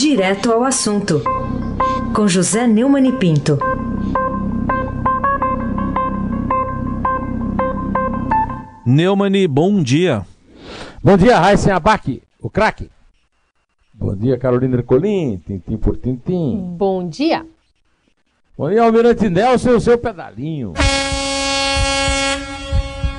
[0.00, 1.22] Direto ao assunto,
[2.16, 3.58] com José Neumann e Pinto.
[8.86, 10.24] Neumani, bom dia.
[11.04, 12.90] Bom dia, Raíssen Abac, o craque.
[13.92, 16.56] Bom dia, Carolina Ercolim, tintim por tintim.
[16.78, 17.44] Bom dia.
[18.56, 20.72] Bom dia, Almirante Nelson e o seu pedalinho.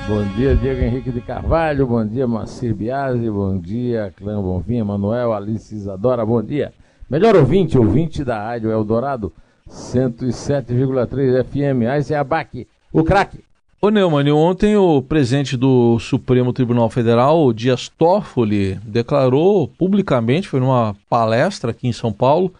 [0.08, 1.86] Bom dia, Diego Henrique de Carvalho.
[1.86, 3.30] Bom dia, Macir Biasi.
[3.30, 6.26] Bom dia, Clã Bonvinha, Manuel, Alice Isadora.
[6.26, 6.72] Bom dia.
[7.08, 9.32] Melhor ouvinte, ouvinte da Rádio Eldorado,
[9.68, 11.86] 107,3 FM.
[11.88, 13.44] Aí é a BAC, o craque.
[13.80, 20.96] Ô Neumann, ontem o presidente do Supremo Tribunal Federal, Dias Toffoli, declarou publicamente, foi numa
[21.08, 22.52] palestra aqui em São Paulo,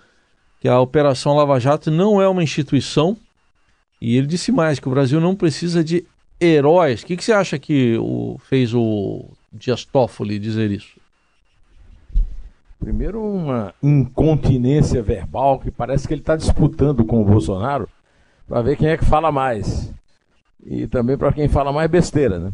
[0.61, 3.16] que a Operação Lava Jato não é uma instituição.
[4.00, 6.05] E ele disse mais, que o Brasil não precisa de
[6.46, 7.02] heróis.
[7.02, 11.00] O que, que você acha que o, fez o Dias Toffoli dizer isso?
[12.78, 17.89] Primeiro, uma incontinência verbal que parece que ele está disputando com o Bolsonaro
[18.48, 19.92] para ver quem é que fala mais
[20.66, 22.53] e também para quem fala mais besteira, né?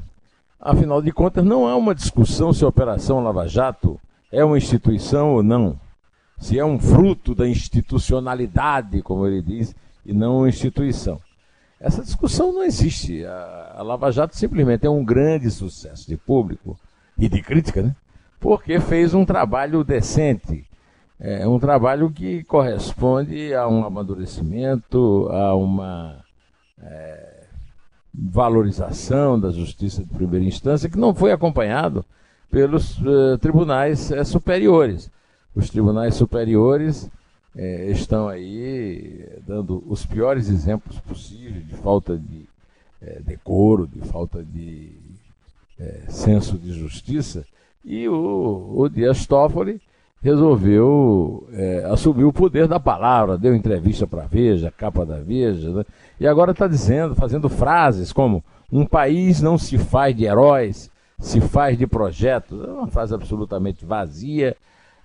[0.61, 5.35] Afinal de contas, não há uma discussão se a Operação Lava Jato é uma instituição
[5.35, 5.79] ou não.
[6.39, 9.75] Se é um fruto da institucionalidade, como ele diz,
[10.05, 11.21] e não uma instituição.
[11.81, 13.25] Essa discussão não existe.
[13.25, 16.79] A, a Lava Jato simplesmente é um grande sucesso de público
[17.17, 17.95] e de crítica, né?
[18.41, 20.67] Porque fez um trabalho decente.
[21.21, 26.25] É um trabalho que corresponde a um amadurecimento, a uma.
[26.81, 27.39] É,
[28.19, 32.05] valorização da justiça de primeira instância que não foi acompanhado
[32.51, 35.11] pelos uh, tribunais uh, superiores.
[35.55, 37.11] Os tribunais superiores
[37.55, 42.47] uh, estão aí dando os piores exemplos possíveis de falta de
[43.25, 44.91] decoro, de falta de
[46.09, 47.47] senso de justiça,
[47.85, 49.81] e o, o Dias Toffoli
[50.23, 55.71] resolveu é, assumir o poder da palavra, deu entrevista para a Veja, capa da Veja,
[55.71, 55.85] né?
[56.19, 61.41] e agora está dizendo, fazendo frases como um país não se faz de heróis, se
[61.41, 62.63] faz de projetos.
[62.63, 64.57] É uma frase absolutamente vazia,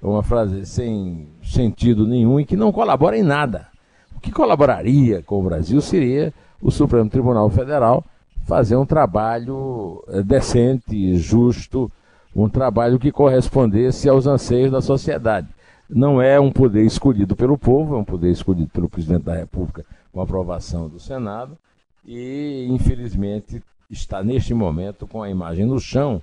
[0.07, 3.67] uma frase sem sentido nenhum e que não colabora em nada.
[4.15, 8.03] O que colaboraria com o Brasil seria o Supremo Tribunal Federal
[8.45, 11.91] fazer um trabalho é, decente, justo,
[12.35, 15.47] um trabalho que correspondesse aos anseios da sociedade.
[15.89, 19.85] Não é um poder escolhido pelo povo, é um poder escolhido pelo presidente da República
[20.11, 21.57] com aprovação do Senado
[22.05, 26.21] e, infelizmente, está neste momento com a imagem no chão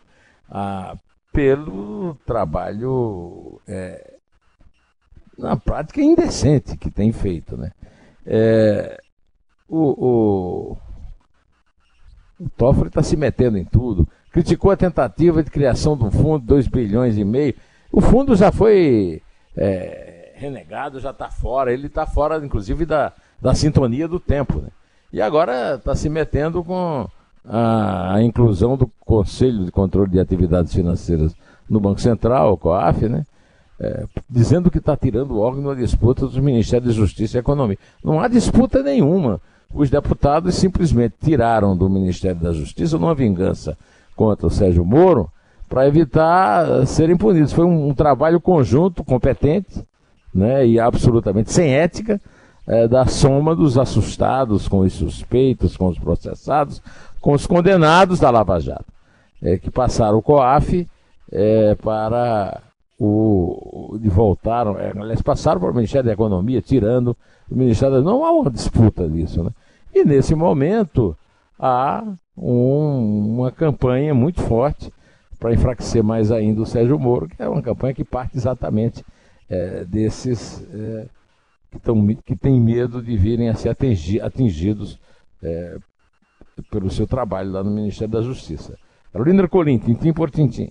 [0.50, 0.96] ah,
[1.40, 4.14] pelo trabalho, é,
[5.38, 7.56] na prática, indecente que tem feito.
[7.56, 7.72] Né?
[8.26, 9.00] É,
[9.66, 10.76] o, o,
[12.38, 16.46] o Toffoli está se metendo em tudo criticou a tentativa de criação um fundo de
[16.46, 17.54] 2 bilhões e meio.
[17.90, 19.22] O fundo já foi
[19.56, 21.72] é, renegado, já está fora.
[21.72, 24.60] Ele está fora, inclusive, da, da sintonia do tempo.
[24.60, 24.68] Né?
[25.12, 27.08] E agora está se metendo com
[27.44, 31.34] a, a, inclusão do Conselho de Controle de Atividades Financeiras
[31.68, 33.24] no Banco Central, o COAF, né?
[33.82, 37.78] É, dizendo que está tirando o órgão da disputa dos Ministérios de Justiça e Economia.
[38.04, 39.40] Não há disputa nenhuma.
[39.72, 43.78] Os deputados simplesmente tiraram do Ministério da Justiça, numa vingança
[44.14, 45.30] contra o Sérgio Moro
[45.66, 47.52] para evitar serem punidos.
[47.52, 49.82] Foi um, um, trabalho conjunto, competente
[50.34, 52.20] né, e absolutamente sem ética,
[52.66, 56.82] é, da soma dos assustados com os suspeitos, com os processados,
[57.20, 58.86] com os condenados da Lava Jato,
[59.42, 60.88] é, que passaram o COAF
[61.30, 62.62] é, para
[62.98, 63.98] o.
[64.00, 67.16] de voltaram, é, aliás, passaram para o Ministério da Economia, tirando
[67.50, 68.02] o Ministério da.
[68.02, 69.50] Não há uma disputa disso, né?
[69.94, 71.16] E nesse momento
[71.58, 72.04] há
[72.36, 74.92] um, uma campanha muito forte
[75.38, 79.04] para enfraquecer mais ainda o Sérgio Moro, que é uma campanha que parte exatamente
[79.48, 81.06] é, desses é,
[81.70, 84.98] que, tão, que têm medo de virem a ser atingi, atingidos
[85.42, 85.78] é,
[86.70, 88.76] pelo seu trabalho lá no Ministério da Justiça.
[89.12, 90.70] Carolina Ercolim, tintim por tintim.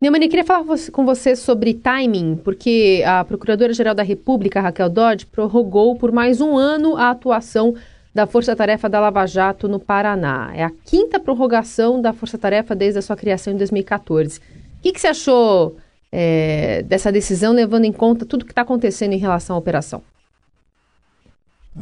[0.00, 5.94] Neumann, queria falar com você sobre timing, porque a Procuradora-Geral da República, Raquel Dodge, prorrogou
[5.96, 7.74] por mais um ano a atuação
[8.14, 10.50] da Força Tarefa da Lava Jato no Paraná.
[10.54, 14.38] É a quinta prorrogação da Força Tarefa desde a sua criação em 2014.
[14.38, 14.42] O
[14.82, 15.76] que, que você achou
[16.10, 20.02] é, dessa decisão, levando em conta tudo que está acontecendo em relação à operação?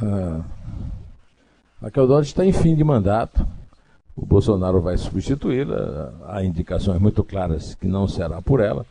[0.03, 0.41] Ah,
[1.81, 3.47] a Dodge está em fim de mandato.
[4.17, 6.13] O Bolsonaro vai substituí-la.
[6.27, 8.85] Há indicações muito claras que não será por ela.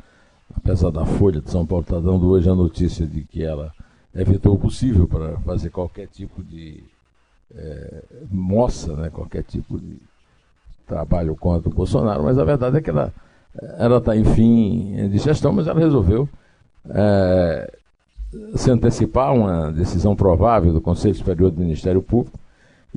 [0.56, 3.74] Apesar da Folha de São Paulo estar dando hoje a notícia de que ela
[4.16, 6.81] evitou o possível para fazer qualquer tipo de
[7.54, 9.98] é, moça né, qualquer tipo de
[10.86, 13.12] trabalho contra o Bolsonaro, mas a verdade é que ela
[13.98, 16.30] está em fim de gestão, mas ela resolveu
[16.90, 17.78] é,
[18.56, 22.40] se antecipar uma decisão provável do Conselho Superior do Ministério Público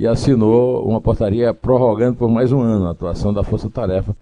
[0.01, 4.17] e assinou uma portaria prorrogando por mais um ano a atuação da Força Tarefa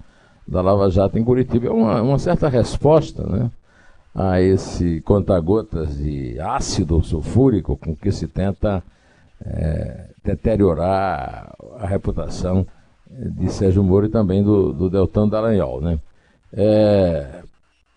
[0.45, 1.69] da Lava Jato em Curitiba.
[1.69, 3.49] É uma, uma certa resposta né,
[4.13, 8.83] a esse conta-gotas de ácido sulfúrico com que se tenta
[9.41, 12.67] é, deteriorar a reputação
[13.09, 15.81] de Sérgio Moro e também do, do Deltan Dallagnol.
[15.81, 16.01] Né?
[16.55, 17.41] É,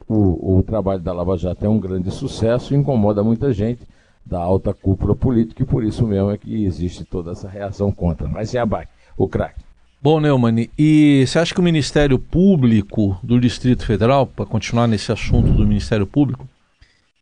[0.07, 3.87] o, o trabalho da Lava Jato é um grande sucesso e incomoda muita gente
[4.31, 8.29] da alta cúpula política e por isso mesmo é que existe toda essa reação contra.
[8.29, 9.59] Mas se abaque, o craque.
[10.01, 15.11] Bom, Neumann, e você acha que o Ministério Público do Distrito Federal, para continuar nesse
[15.11, 16.47] assunto do Ministério Público,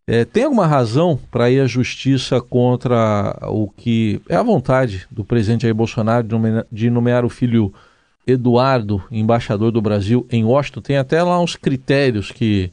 [0.07, 5.25] é, tem alguma razão para ir à justiça contra o que é a vontade do
[5.25, 7.73] presidente Jair Bolsonaro de nomear, de nomear o filho
[8.25, 10.81] Eduardo embaixador do Brasil em Washington?
[10.81, 12.71] Tem até lá uns critérios que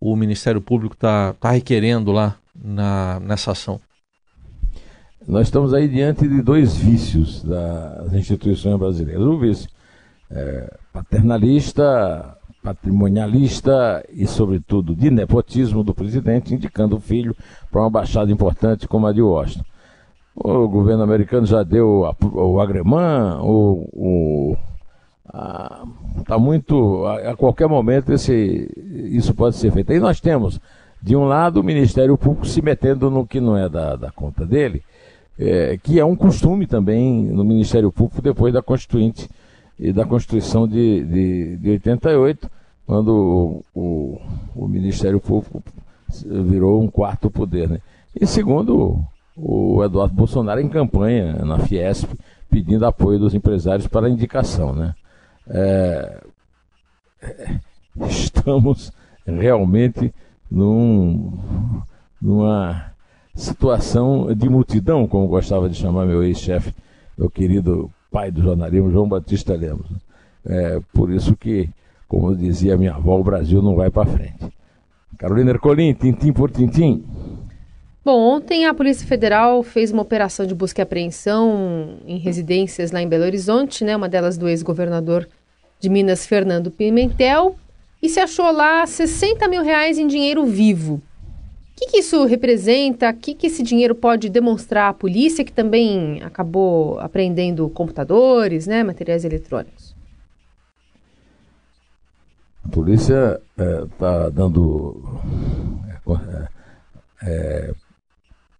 [0.00, 3.80] o Ministério Público está tá requerendo lá na, nessa ação.
[5.26, 9.22] Nós estamos aí diante de dois vícios das instituições brasileiras.
[9.22, 9.68] O vício
[10.30, 17.36] é, paternalista, patrimonialista e, sobretudo, de nepotismo do presidente, indicando o filho
[17.70, 19.64] para uma baixada importante como a de Washington.
[20.34, 24.56] O governo americano já deu a, o agremã, o, o
[26.18, 27.04] está muito.
[27.06, 28.70] A, a, qualquer momento esse,
[29.10, 29.92] isso pode ser feito.
[29.92, 30.60] Aí nós temos,
[31.02, 34.44] de um lado, o Ministério Público se metendo no que não é da, da conta
[34.44, 34.82] dele,
[35.38, 39.28] é, que é um costume também no Ministério Público depois da Constituinte
[39.78, 42.50] e da Constituição de, de, de 88,
[42.84, 44.20] quando o, o,
[44.56, 45.62] o, Ministério Público
[46.24, 47.68] virou um quarto poder.
[47.68, 47.80] Né?
[48.20, 48.98] E segundo,
[49.36, 52.10] o Eduardo Bolsonaro em campanha na Fiesp,
[52.50, 54.74] pedindo apoio dos empresários para a indicação.
[54.74, 54.94] Né?
[55.48, 56.20] É,
[58.08, 58.90] estamos
[59.24, 60.12] realmente
[60.50, 61.32] num,
[62.20, 62.92] numa
[63.34, 66.74] situação de multidão, como gostava de chamar meu ex-chefe,
[67.16, 69.88] meu querido pai do jornalismo, João Batista Lemos.
[70.46, 71.68] É, por isso que,
[72.08, 74.48] como dizia minha avó, o Brasil não vai para frente.
[75.18, 77.04] Carolina Ercolim, tintim por tintim.
[78.04, 83.02] Bom, ontem a Polícia Federal fez uma operação de busca e apreensão em residências lá
[83.02, 83.94] em Belo Horizonte, né?
[83.94, 85.28] Uma delas do ex-governador
[85.78, 87.56] de Minas, Fernando Pimentel,
[88.02, 91.02] e se achou lá 60 mil reais em dinheiro vivo
[91.78, 93.10] que, que isso representa?
[93.10, 98.82] O que, que esse dinheiro pode demonstrar à polícia, que também acabou apreendendo computadores, né,
[98.82, 99.94] materiais eletrônicos?
[102.64, 105.00] A polícia está é, dando
[106.26, 106.48] é,
[107.22, 107.74] é,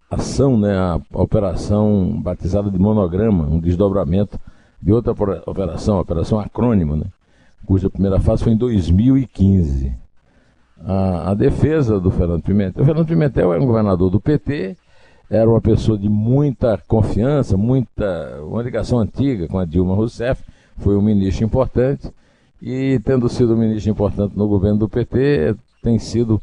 [0.08, 4.38] ação, né, a operação batizada de monograma, um desdobramento
[4.80, 5.12] de outra
[5.44, 7.06] operação, a operação acrônimo, né,
[7.68, 9.94] cuja primeira fase foi em 2015
[10.82, 12.82] a, a defesa do Fernando Pimentel.
[12.82, 14.74] O Fernando Pimentel é um governador do PT,
[15.28, 20.42] era uma pessoa de muita confiança, muita uma ligação antiga com a Dilma Rousseff,
[20.78, 22.10] foi um ministro importante
[22.62, 26.40] e tendo sido um ministro importante no governo do PT, tem sido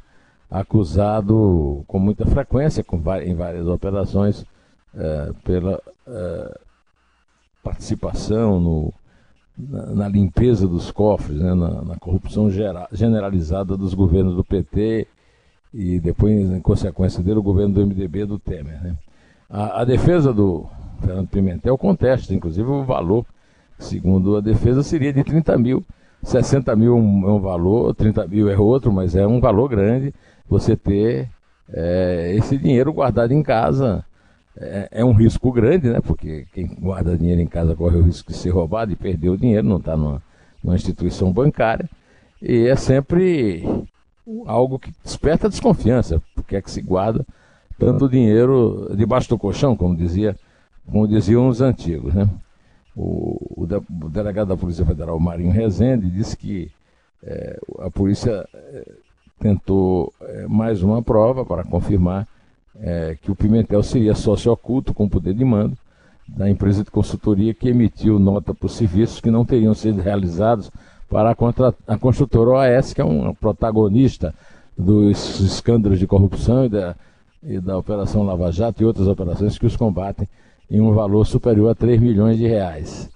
[0.52, 4.46] acusado com muita frequência com, em várias operações
[4.96, 6.60] é, pela é,
[7.64, 8.94] participação no,
[9.58, 12.50] na, limpeza dos cofres, né, na, na corrupção
[12.92, 15.08] generalizada dos governos do PT
[15.74, 18.82] e depois, em consequência dele, o governo do MDB do Temer.
[18.82, 18.96] Né.
[19.50, 20.66] A, a defesa do
[21.02, 23.26] Fernando Pimentel contesta, inclusive, o valor,
[23.78, 25.84] segundo a defesa, seria de 30 mil.
[26.24, 30.14] 60 mil é um valor, 30 mil é outro, mas é um valor grande
[30.50, 31.30] você ter
[31.72, 34.04] é, esse dinheiro guardado em casa
[34.58, 36.00] é, é, um risco grande, né?
[36.02, 39.38] Porque quem guarda dinheiro em casa corre o risco de ser roubado e perder o
[39.38, 40.22] dinheiro, não está numa,
[40.64, 41.90] numa instituição bancária.
[42.42, 43.64] E é sempre
[44.46, 47.26] algo que desperta desconfiança, porque é que se guarda
[47.78, 50.36] tanto dinheiro debaixo do colchão, como dizia,
[50.86, 52.30] como diziam os antigos, né?
[52.96, 56.72] O, o, de, o delegado da Polícia Federal, Marinho Rezende, disse que
[57.22, 58.92] é, a polícia é,
[59.40, 62.26] tentou é, mais uma prova para confirmar
[62.80, 65.78] é, que o Pimentel seria sócio oculto com poder de mando
[66.28, 70.72] da empresa de consultoria que emitiu nota por serviços que não teriam sido realizados
[71.10, 74.34] para a, contra, a construtora OAS, que é um protagonista
[74.78, 76.96] dos escândalos de corrupção e da,
[77.44, 80.28] e da Operação Lava Jato e outras operações que os combatem
[80.70, 83.10] em um valor superior a 3 milhões de reais.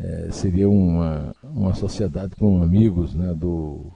[0.00, 3.86] É, seria uma, uma sociedade com amigos né, do,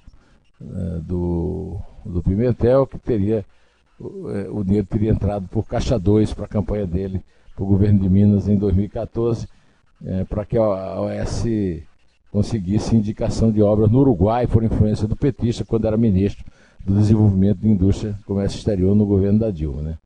[0.61, 3.45] é, do, do Pimentel que teria
[4.01, 7.23] é, o dinheiro teria entrado por Caixa 2 para a campanha dele
[7.55, 9.47] para o governo de Minas em 2014,
[10.05, 11.45] é, para que a OS
[12.31, 16.45] conseguisse indicação de obras no Uruguai por influência do petista quando era ministro
[16.85, 19.83] do desenvolvimento de indústria e comércio exterior no governo da Dilma.
[19.83, 19.99] Né?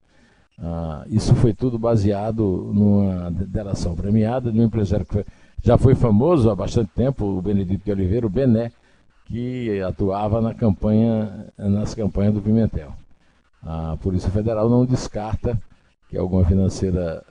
[0.59, 5.25] Ah, isso foi tudo baseado numa delação premiada de um empresário que foi,
[5.63, 8.73] já foi famoso há bastante tempo, o Benedito de Oliveira, o Bené,
[9.27, 12.93] que atuava na campanha, nas campanhas do Pimentel.
[13.63, 15.59] A Polícia Federal não descarta
[16.09, 17.23] que alguma financeira,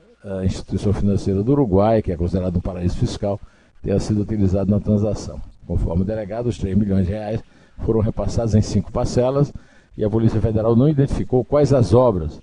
[0.43, 3.39] instituição financeira do Uruguai, que é considerado um paraíso fiscal,
[3.81, 5.39] tenha sido utilizado na transação.
[5.65, 7.41] Conforme o delegado, os 3 milhões de reais
[7.83, 9.53] foram repassados em cinco parcelas
[9.97, 12.39] e a Polícia Federal não identificou quais as obras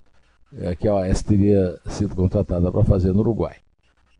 [0.58, 3.56] é, que a OAS teria sido contratada para fazer no Uruguai.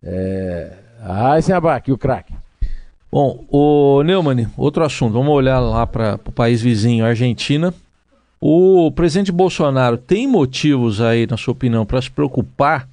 [0.03, 0.73] É...
[1.01, 2.35] Ah, esse aqui, o craque.
[3.11, 7.75] Bom, o Neumann, outro assunto, vamos olhar lá para o país vizinho, Argentina.
[8.45, 12.89] O presidente Bolsonaro tem motivos aí, na sua opinião, para se preocupar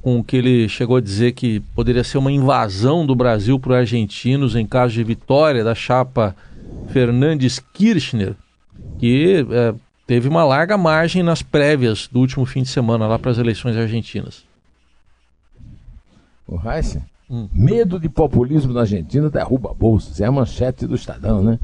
[0.00, 3.72] com o que ele chegou a dizer que poderia ser uma invasão do Brasil para
[3.72, 6.34] os argentinos em caso de vitória da chapa
[6.88, 8.34] Fernandes Kirchner,
[8.98, 9.74] que é,
[10.06, 13.76] teve uma larga margem nas prévias do último fim de semana lá para as eleições
[13.76, 14.42] argentinas.
[16.48, 17.46] O Heisen, hum.
[17.52, 21.58] medo de populismo na Argentina derruba bolsas, é a manchete do Estadão, né?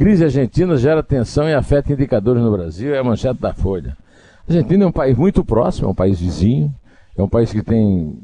[0.00, 3.94] Crise argentina gera tensão e afeta indicadores no Brasil, é a manchete da Folha.
[4.48, 6.74] A Argentina é um país muito próximo, é um país vizinho,
[7.18, 8.18] é um país que tem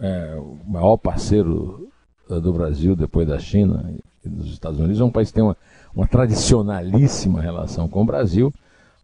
[0.00, 1.90] é, o maior parceiro
[2.30, 3.92] eh, do Brasil depois da China
[4.24, 5.54] e dos Estados Unidos, é um país que tem uma,
[5.94, 8.50] uma tradicionalíssima relação com o Brasil.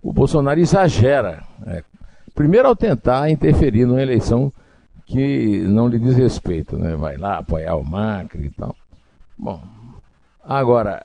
[0.03, 1.85] O Bolsonaro exagera, é,
[2.35, 4.51] primeiro ao tentar interferir numa eleição
[5.05, 6.97] que não lhe diz respeito, né?
[6.97, 8.75] vai lá apoiar o Macri e tal.
[9.37, 9.61] Bom,
[10.43, 11.05] agora,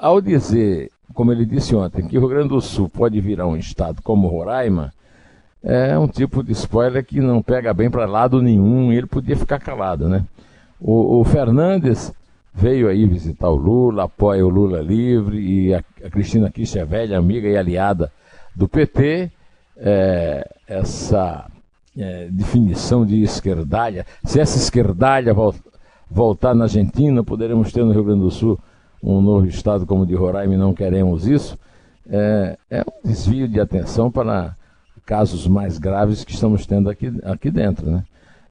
[0.00, 3.56] ao dizer, como ele disse ontem, que o Rio Grande do Sul pode virar um
[3.56, 4.92] estado como Roraima,
[5.62, 9.58] é um tipo de spoiler que não pega bem para lado nenhum ele podia ficar
[9.58, 10.24] calado, né?
[10.80, 12.10] O, o, Fernandes
[12.54, 17.18] veio aí visitar o Lula, apoia o Lula livre e a, a Cristina Kirchner, velha
[17.18, 18.10] amiga e aliada
[18.56, 19.30] do PT,
[19.76, 21.46] é, essa
[21.98, 25.34] é, definição de esquerdalha, se essa esquerdalha
[26.10, 28.58] voltar na Argentina, poderemos ter no Rio Grande do Sul
[29.02, 31.58] um novo estado como o de Roraima e não queremos isso,
[32.08, 34.54] é, é um desvio de atenção para
[35.06, 37.90] casos mais graves que estamos tendo aqui, aqui dentro.
[37.90, 38.04] Né?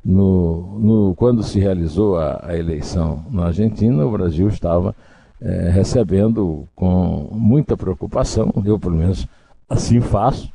[0.04, 4.96] No, no, quando se realizou a, a, eleição na Argentina, o Brasil estava
[5.42, 9.28] é, recebendo com muita preocupação, eu pelo menos
[9.70, 10.52] assim faço,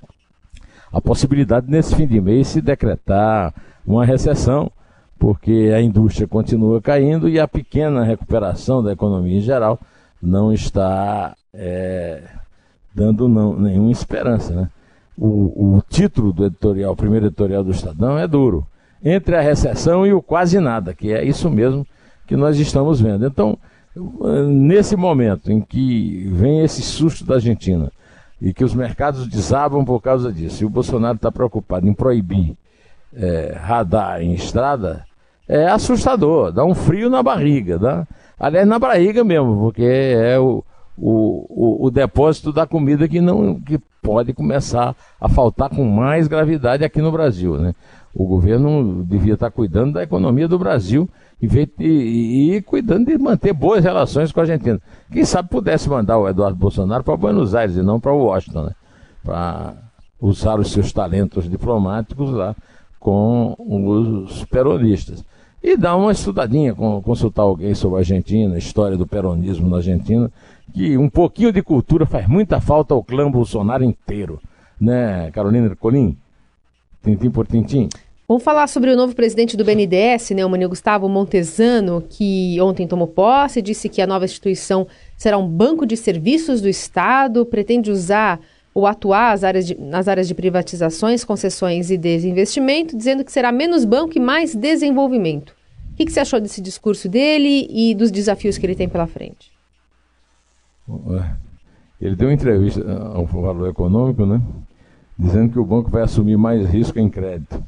[0.93, 3.53] a possibilidade nesse fim de mês se decretar
[3.87, 4.71] uma recessão
[5.19, 9.79] porque a indústria continua caindo e a pequena recuperação da economia em geral
[10.21, 12.23] não está é,
[12.95, 14.55] dando não, nenhuma esperança.
[14.55, 14.69] Né?
[15.17, 18.67] O, o título do editorial, o primeiro editorial do Estadão, é duro.
[19.03, 21.87] Entre a recessão e o quase nada, que é isso mesmo
[22.27, 23.27] que nós estamos vendo.
[23.27, 23.59] Então,
[24.49, 27.93] nesse momento em que vem esse susto da Argentina
[28.41, 32.57] e que os mercados desabam por causa disso, e o Bolsonaro está preocupado em proibir
[33.17, 35.05] é, radar em estrada,
[35.49, 38.07] é assustador, dá um frio na barriga, dá,
[38.39, 40.65] aliás, na barriga mesmo, porque é o,
[40.97, 46.27] o, o, o, depósito da comida que, não, que pode começar a faltar com mais
[46.27, 47.59] gravidade aqui no Brasil.
[47.59, 47.75] Né?
[48.15, 51.09] O governo devia estar cuidando da economia do Brasil
[51.43, 51.47] e,
[51.79, 54.81] e, e cuidando de manter boas relações com a Argentina.
[55.13, 58.73] Quem sabe pudesse mandar o Eduardo Bolsonaro para Buenos Aires e não para Washington, né?
[59.23, 59.75] para
[60.21, 62.55] usar os seus talentos diplomáticos lá
[63.05, 65.23] com os peronistas
[65.63, 70.33] e dar uma estudadinha, consultar alguém sobre a Argentina, a história do peronismo na Argentina,
[70.73, 74.41] que um pouquinho de cultura faz muita falta ao clã Bolsonaro inteiro.
[74.81, 76.17] Né, Carolina Colim?
[77.05, 77.91] Tintim por tintim.
[78.27, 82.87] Vamos falar sobre o novo presidente do BNDES, né, o Manuel Gustavo Montesano, que ontem
[82.87, 87.91] tomou posse, disse que a nova instituição será um banco de serviços do Estado, pretende
[87.91, 88.41] usar
[88.75, 93.85] ou atuar áreas de, nas áreas de privatizações, concessões e desinvestimento, dizendo que será menos
[93.85, 95.55] banco e mais desenvolvimento.
[95.93, 99.07] O que, que você achou desse discurso dele e dos desafios que ele tem pela
[99.07, 99.53] frente?
[102.01, 102.83] Ele deu uma entrevista
[103.15, 104.43] ao Valor Econômico, né?
[105.17, 107.65] Dizendo que o banco vai assumir mais risco em crédito.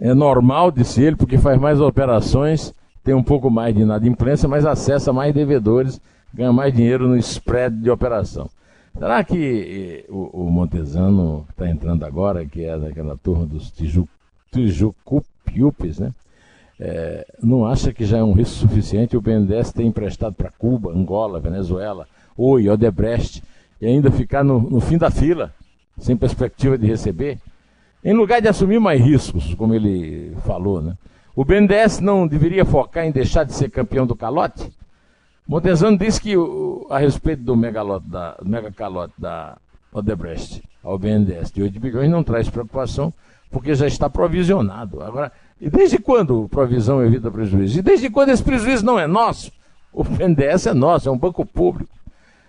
[0.00, 2.72] É normal, disse ele, porque faz mais operações,
[3.04, 6.00] tem um pouco mais de inadimplência, mas acessa mais devedores,
[6.32, 8.48] ganha mais dinheiro no spread de operação.
[8.98, 13.72] Será que eh, o, o Montesano está entrando agora, que é daquela turma dos
[14.50, 16.12] Tijucupiupes, né?
[16.80, 20.92] É, não acha que já é um risco suficiente o BNDES ter emprestado para Cuba,
[20.92, 23.42] Angola, Venezuela, Oi, Odebrecht,
[23.80, 25.52] e ainda ficar no, no fim da fila,
[25.96, 27.38] sem perspectiva de receber?
[28.04, 30.96] Em lugar de assumir mais riscos, como ele falou, né?
[31.34, 34.72] O BNDES não deveria focar em deixar de ser campeão do calote?
[35.48, 36.34] Montezano disse que
[36.90, 39.56] a respeito do megalote da, megacalote da
[39.90, 43.10] Odebrecht ao BNDES de 8 bilhões não traz preocupação,
[43.50, 45.02] porque já está provisionado.
[45.02, 47.78] Agora, e desde quando provisão evita prejuízo?
[47.78, 49.50] E desde quando esse prejuízo não é nosso?
[49.90, 51.96] O BNDES é nosso, é um banco público.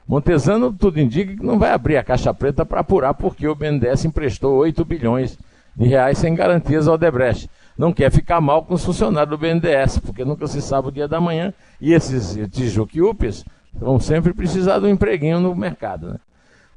[0.06, 4.04] Montesano, tudo indica que não vai abrir a caixa preta para apurar porque o BNDES
[4.04, 5.38] emprestou 8 bilhões
[5.74, 7.50] de reais sem garantias ao Odebrecht.
[7.80, 11.08] Não quer ficar mal com os funcionários do BNDES, porque nunca se sabe o dia
[11.08, 11.54] da manhã.
[11.80, 16.10] E esses tijuquiúpes vão sempre precisar de um empreguinho no mercado.
[16.10, 16.20] Né?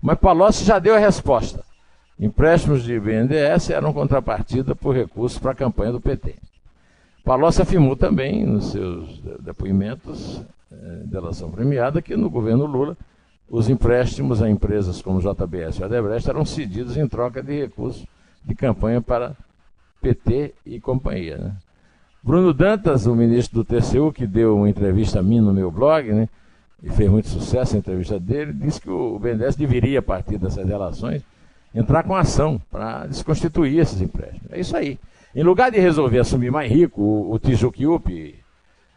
[0.01, 1.65] Mas Palocci já deu a resposta.
[2.17, 6.37] Empréstimos de BNDES eram contrapartida por recursos para a campanha do PT.
[7.25, 10.41] Palocci afirmou também nos seus depoimentos
[10.71, 12.97] eh, de relação premiada que no governo Lula
[13.51, 18.07] os empréstimos a empresas como JBS e Odebrecht eram cedidos em troca de recursos
[18.45, 19.35] de campanha para
[20.03, 21.39] PT e companhia.
[21.39, 21.53] Né?
[22.23, 26.13] Bruno Dantas, o ministro do TCU, que deu uma entrevista a mim no meu blog,
[26.13, 26.29] né,
[26.83, 30.67] e fez muito sucesso a entrevista dele, disse que o BNDES deveria, a partir dessas
[30.67, 31.23] relações,
[31.75, 34.51] entrar com ação para desconstituir esses empréstimos.
[34.51, 34.99] É isso aí.
[35.35, 38.35] Em lugar de resolver assumir mais rico o, o Tijuquiup,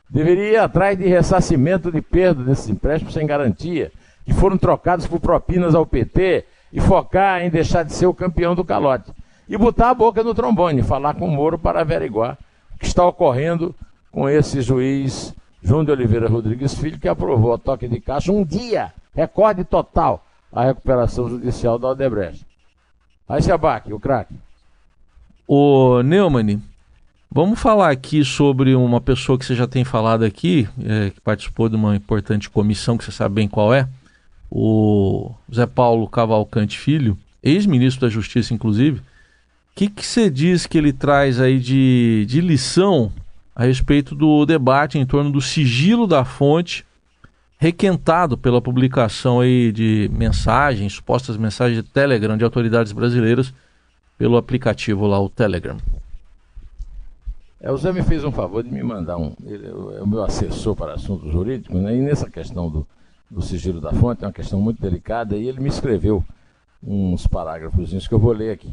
[0.10, 3.92] deveria ir atrás de ressarcimento de perda desses empréstimos sem garantia,
[4.26, 8.54] que foram trocados por propinas ao PT, e focar em deixar de ser o campeão
[8.54, 9.12] do calote.
[9.48, 12.38] E botar a boca no trombone, falar com o Moro para averiguar
[12.74, 13.76] o que está ocorrendo
[14.12, 18.44] com esse juiz João de Oliveira Rodrigues Filho, que aprovou a toque de caixa um
[18.44, 22.46] dia, recorde total, a recuperação judicial da Odebrecht.
[23.28, 24.36] Aí se abaque, o craque.
[25.48, 26.62] O Neumann,
[27.32, 31.68] vamos falar aqui sobre uma pessoa que você já tem falado aqui, é, que participou
[31.68, 33.88] de uma importante comissão, que você sabe bem qual é,
[34.50, 39.02] o Zé Paulo Cavalcante Filho, ex-ministro da Justiça, inclusive.
[39.76, 43.12] Que, você diz que ele traz aí de, de lição
[43.54, 46.86] a respeito do debate em torno do sigilo da fonte,
[47.58, 53.54] requentado pela publicação aí de mensagens, supostas mensagens de Telegram de autoridades brasileiras
[54.18, 55.78] pelo aplicativo lá, o Telegram.
[57.60, 59.34] É, o Zé me fez um favor de me mandar um.
[59.46, 61.94] Ele é o meu assessor para assuntos jurídicos, né?
[61.94, 62.88] e nessa questão do,
[63.30, 66.24] do sigilo da fonte, é uma questão muito delicada, e ele me escreveu
[66.82, 68.72] uns parágrafos que eu vou ler aqui.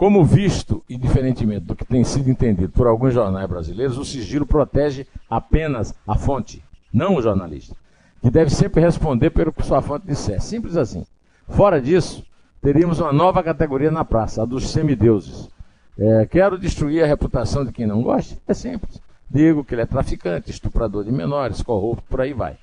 [0.00, 4.46] Como visto, e diferentemente do que tem sido entendido por alguns jornais brasileiros, o sigilo
[4.46, 7.76] protege apenas a fonte, não o jornalista,
[8.22, 10.40] que deve sempre responder pelo que sua fonte disser.
[10.40, 11.04] Simples assim.
[11.50, 12.24] Fora disso,
[12.62, 15.50] teríamos uma nova categoria na praça, a dos semideuses.
[15.98, 18.38] É, quero destruir a reputação de quem não gosta?
[18.48, 18.98] É simples.
[19.30, 22.56] Digo que ele é traficante, estuprador de menores, corrupto, por aí vai.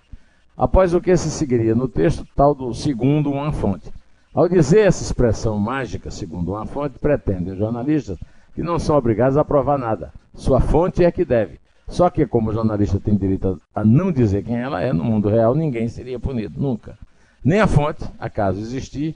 [0.58, 3.91] Após o que se seguiria no texto, tal do segundo uma fonte.
[4.38, 8.19] Ao dizer essa expressão mágica, segundo uma fonte, pretendem os jornalistas
[8.54, 10.13] que não são obrigados a provar nada.
[10.36, 11.60] Sua fonte é que deve.
[11.88, 15.28] Só que, como o jornalista tem direito a não dizer quem ela é, no mundo
[15.28, 17.00] real ninguém seria punido, nunca.
[17.43, 19.15] Nem a fonte, acaso existir,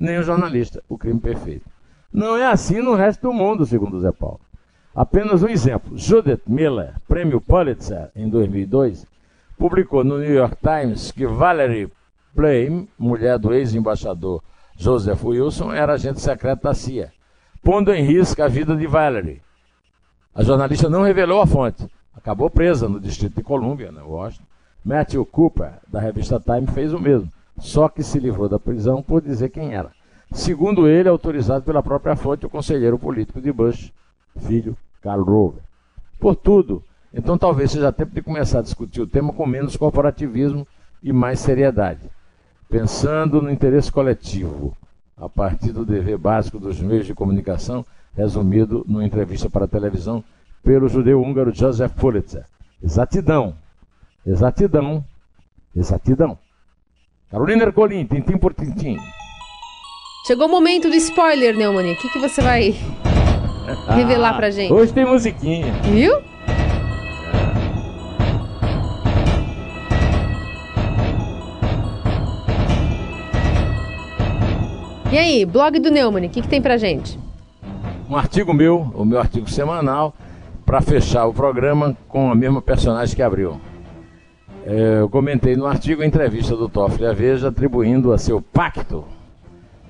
[0.00, 1.70] nem o jornalista, o crime perfeito.
[2.12, 4.40] Não é assim no resto do mundo, segundo Zé Paulo.
[4.92, 5.96] Apenas um exemplo.
[5.96, 9.06] Judith Miller, prêmio Pulitzer em 2002,
[9.56, 11.88] publicou no New York Times que Valerie
[12.34, 14.42] Plame, mulher do ex-embaixador
[14.76, 17.10] Joseph Wilson era agente secreto da CIA,
[17.62, 19.40] pondo em risco a vida de Valerie.
[20.34, 21.88] A jornalista não revelou a fonte.
[22.14, 24.44] Acabou presa no Distrito de Colômbia, na Washington.
[24.84, 29.22] Matthew Cooper, da revista Time, fez o mesmo, só que se livrou da prisão por
[29.22, 29.90] dizer quem era.
[30.30, 33.92] Segundo ele, autorizado pela própria fonte, o conselheiro político de Bush,
[34.38, 35.62] filho Carl Rover.
[36.20, 40.66] Por tudo, então talvez seja tempo de começar a discutir o tema com menos corporativismo
[41.02, 42.10] e mais seriedade
[42.68, 44.76] pensando no interesse coletivo,
[45.16, 47.84] a partir do dever básico dos meios de comunicação,
[48.16, 50.22] resumido numa entrevista para a televisão
[50.62, 52.44] pelo judeu húngaro Joseph Pulitzer.
[52.82, 53.54] Exatidão,
[54.26, 55.04] exatidão,
[55.74, 56.38] exatidão.
[57.30, 58.98] Carolina Ercolim, tintim por tintim.
[60.26, 61.92] Chegou o momento do spoiler, Neumani.
[61.92, 62.74] O que, que você vai
[63.94, 64.72] revelar pra gente?
[64.72, 65.72] Hoje tem musiquinha.
[65.82, 66.20] Viu?
[75.16, 77.18] E aí, blog do Neumann, o que, que tem pra gente?
[78.06, 80.14] Um artigo meu, o meu artigo semanal,
[80.66, 83.58] para fechar o programa com a mesma personagem que abriu.
[84.66, 89.06] É, eu comentei no artigo a entrevista do Toffoli à Veja atribuindo a seu pacto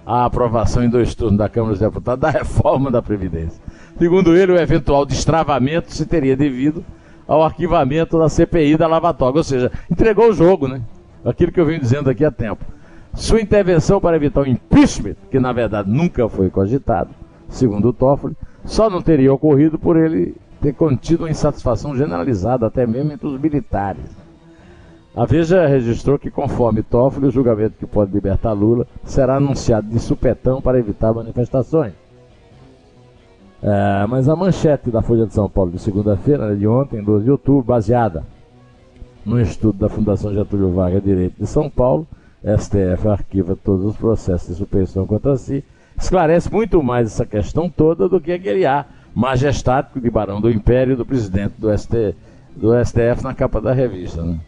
[0.06, 3.60] a aprovação em dois turnos da Câmara dos Deputados da reforma da Previdência.
[3.98, 6.84] Segundo ele, o eventual destravamento se teria devido
[7.26, 10.82] ao arquivamento da CPI da Lavatória, ou seja, entregou o jogo, né?
[11.24, 12.75] Aquilo que eu venho dizendo aqui há tempo.
[13.16, 17.10] Sua intervenção para evitar o impeachment, que na verdade nunca foi cogitado,
[17.48, 23.12] segundo Toffoli, só não teria ocorrido por ele ter contido uma insatisfação generalizada, até mesmo
[23.12, 24.04] entre os militares.
[25.16, 29.98] A Veja registrou que, conforme Toffoli, o julgamento que pode libertar Lula será anunciado de
[29.98, 31.94] supetão para evitar manifestações.
[33.62, 37.24] É, mas a manchete da Folha de São Paulo de segunda-feira, né, de ontem, 12
[37.24, 38.24] de outubro, baseada
[39.24, 42.06] no estudo da Fundação Getúlio Vargas Direito de São Paulo,
[42.44, 45.64] STF arquiva todos os processos de suspeição contra si,
[45.98, 50.96] esclarece muito mais essa questão toda do que aquele ar majestático de Barão do Império
[50.96, 52.14] do presidente do, ST,
[52.54, 54.22] do STF na capa da revista.
[54.22, 54.38] Né?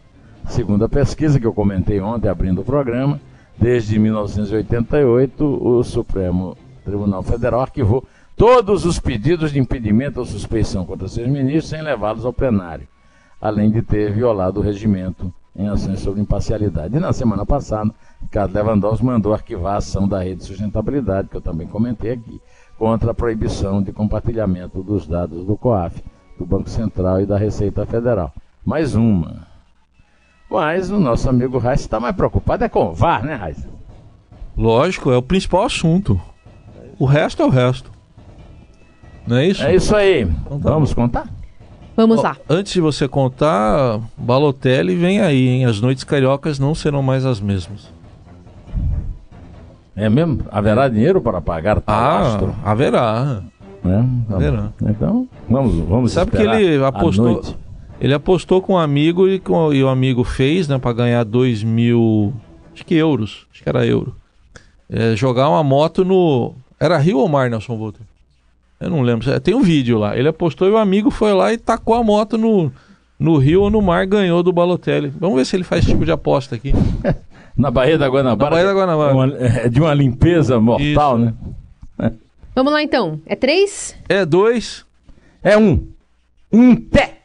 [0.46, 3.18] Segundo a pesquisa que eu comentei ontem, abrindo o programa,
[3.58, 8.04] desde 1988, o Supremo Tribunal Federal arquivou
[8.36, 12.86] todos os pedidos de impedimento ou suspeição contra seus ministros sem levá-los ao plenário,
[13.40, 16.96] além de ter violado o regimento em ações sobre imparcialidade.
[16.96, 17.90] E na semana passada,
[18.22, 22.40] Ricardo Lewandowski mandou arquivar a ação da Rede de Sustentabilidade, que eu também comentei aqui,
[22.78, 26.00] contra a proibição de compartilhamento dos dados do COAF,
[26.38, 28.32] do Banco Central e da Receita Federal.
[28.64, 29.48] Mais uma.
[30.48, 33.66] Mas o nosso amigo Reis está mais preocupado é com o VAR, né, Reis?
[34.56, 36.20] Lógico, é o principal assunto.
[36.98, 37.90] O resto é o resto.
[39.26, 39.62] Não é isso?
[39.62, 40.22] É isso aí.
[40.22, 41.28] Então, tá Vamos contar?
[41.98, 42.36] Vamos lá.
[42.48, 45.64] Antes de você contar, Balotelli vem aí, hein?
[45.64, 47.92] As noites cariocas não serão mais as mesmas.
[49.96, 50.44] É mesmo?
[50.48, 53.42] Haverá dinheiro para pagar Ah, haverá.
[53.84, 54.72] É, haverá.
[54.80, 57.42] Então, vamos, vamos Sabe que ele apostou,
[58.00, 61.64] ele apostou com um amigo e, com, e o amigo fez, né, para ganhar dois
[61.64, 62.32] mil,
[62.72, 64.14] acho que euros, acho que era euro.
[64.88, 68.02] É, jogar uma moto no, era Rio ou Mar, Nelson Volter?
[68.80, 70.16] Eu não lembro, tem um vídeo lá.
[70.16, 72.70] Ele apostou e o amigo foi lá e tacou a moto no,
[73.18, 75.12] no rio ou no mar, ganhou do Balotelli.
[75.18, 76.72] Vamos ver se ele faz esse tipo de aposta aqui.
[77.56, 78.50] Na Baía da Guanabara.
[78.50, 79.14] Na Baía da Guanabara.
[79.14, 81.34] Uma, é de uma limpeza mortal, Isso.
[81.98, 82.12] né?
[82.54, 83.20] Vamos lá então.
[83.26, 83.96] É três?
[84.08, 84.84] É dois.
[85.42, 85.86] É um.
[86.52, 87.17] Um pé.